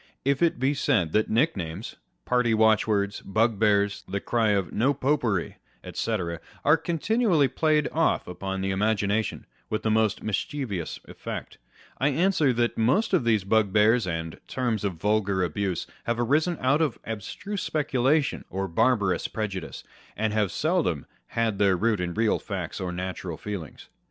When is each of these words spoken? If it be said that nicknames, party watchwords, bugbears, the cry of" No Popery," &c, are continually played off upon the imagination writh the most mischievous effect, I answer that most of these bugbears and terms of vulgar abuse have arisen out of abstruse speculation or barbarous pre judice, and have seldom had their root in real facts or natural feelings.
If 0.25 0.41
it 0.41 0.57
be 0.59 0.73
said 0.73 1.11
that 1.11 1.29
nicknames, 1.29 1.95
party 2.25 2.55
watchwords, 2.55 3.21
bugbears, 3.23 4.03
the 4.07 4.19
cry 4.19 4.49
of" 4.49 4.71
No 4.83 4.95
Popery," 4.95 5.57
&c, 5.93 6.17
are 6.65 6.77
continually 6.77 7.47
played 7.47 7.87
off 7.91 8.27
upon 8.27 8.61
the 8.61 8.71
imagination 8.71 9.45
writh 9.69 9.83
the 9.83 9.91
most 9.91 10.23
mischievous 10.23 10.99
effect, 11.07 11.59
I 11.99 12.09
answer 12.09 12.51
that 12.51 12.79
most 12.79 13.13
of 13.13 13.25
these 13.25 13.43
bugbears 13.43 14.07
and 14.07 14.39
terms 14.47 14.83
of 14.83 14.95
vulgar 14.95 15.43
abuse 15.43 15.85
have 16.05 16.19
arisen 16.19 16.57
out 16.59 16.81
of 16.81 16.97
abstruse 17.05 17.61
speculation 17.61 18.43
or 18.49 18.67
barbarous 18.67 19.27
pre 19.27 19.47
judice, 19.49 19.83
and 20.17 20.33
have 20.33 20.51
seldom 20.51 21.05
had 21.27 21.59
their 21.59 21.77
root 21.77 21.99
in 21.99 22.15
real 22.15 22.39
facts 22.39 22.81
or 22.81 22.91
natural 22.91 23.37
feelings. 23.37 23.87